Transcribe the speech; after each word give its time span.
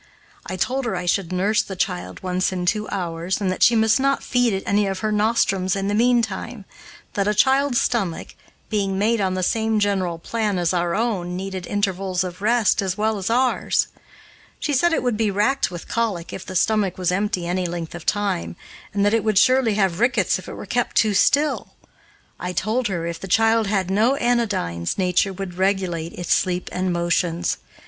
I 0.47 0.55
told 0.55 0.85
her 0.85 0.95
I 0.95 1.05
should 1.05 1.31
nurse 1.31 1.61
the 1.61 1.75
child 1.75 2.23
once 2.23 2.51
in 2.51 2.65
two 2.65 2.89
hours, 2.89 3.39
and 3.39 3.51
that 3.51 3.61
she 3.61 3.75
must 3.75 3.99
not 3.99 4.23
feed 4.23 4.51
it 4.51 4.63
any 4.65 4.87
of 4.87 5.01
her 5.01 5.11
nostrums 5.11 5.75
in 5.75 5.89
the 5.89 5.93
meantime; 5.93 6.65
that 7.13 7.27
a 7.27 7.35
child's 7.35 7.79
stomach, 7.79 8.33
being 8.67 8.97
made 8.97 9.21
on 9.21 9.35
the 9.35 9.43
same 9.43 9.79
general 9.79 10.17
plan 10.17 10.57
as 10.57 10.73
our 10.73 10.95
own, 10.95 11.35
needed 11.37 11.67
intervals 11.67 12.23
of 12.23 12.41
rest 12.41 12.81
as 12.81 12.97
well 12.97 13.19
as 13.19 13.29
ours. 13.29 13.89
She 14.59 14.73
said 14.73 14.91
it 14.91 15.03
would 15.03 15.17
be 15.17 15.29
racked 15.29 15.69
with 15.69 15.87
colic 15.87 16.33
if 16.33 16.47
the 16.47 16.55
stomach 16.55 16.97
was 16.97 17.11
empty 17.11 17.45
any 17.45 17.67
length 17.67 17.93
of 17.93 18.03
time, 18.03 18.55
and 18.95 19.05
that 19.05 19.13
it 19.13 19.23
would 19.23 19.37
surely 19.37 19.75
have 19.75 19.99
rickets 19.99 20.39
if 20.39 20.49
it 20.49 20.53
were 20.55 20.65
kept 20.65 20.95
too 20.97 21.13
still. 21.13 21.75
I 22.39 22.53
told 22.53 22.87
her 22.87 23.05
if 23.05 23.19
the 23.19 23.27
child 23.27 23.67
had 23.67 23.91
no 23.91 24.15
anodynes, 24.17 24.97
nature 24.97 25.31
would 25.31 25.59
regulate 25.59 26.13
its 26.13 26.33
sleep 26.33 26.69
and 26.71 26.91
motions. 26.91 27.57